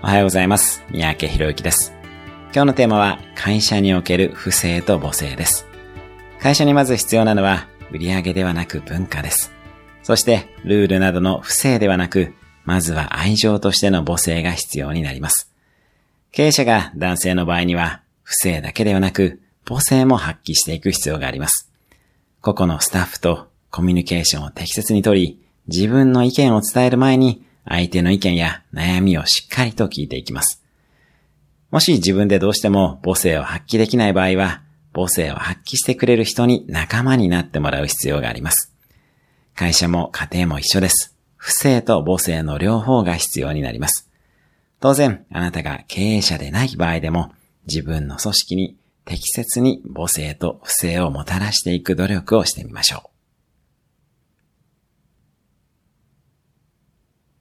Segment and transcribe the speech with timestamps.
[0.00, 0.84] おはようございます。
[0.90, 1.92] 三宅博之です。
[2.54, 5.66] 今日のテーマは会社における不正と母性です。
[6.40, 9.52] 会社にまず必要なのは売上ではなく文化です。
[10.04, 12.32] そしてルールなどの不正ではなく、
[12.64, 15.52] まずは愛情としての母性が必要になります。
[16.30, 21.72] 経営者が男性の場合には不正だけではなく母性も発揮していく必要があります。
[22.40, 30.64] 個々のスタッフとコミュニケーションを適切にとり、自分の意見を伝える前に相手の意見や悩みをしっかりと聞いていきます。
[31.70, 34.62] もし自分でどうしても母性を発揮できない場合は、
[34.94, 38.74] 母性を発揮してくれる人に仲間になってもらう必要があります。
[39.54, 41.14] 会社も家庭も一緒です。
[41.36, 44.08] 不正と母性の両方が必要になります。
[44.80, 47.32] 当然、あなたが経営者でない場合でも、
[47.66, 53.17] 自分の組織に適切に母性と不正をもたらしていく努力をしてみましょう。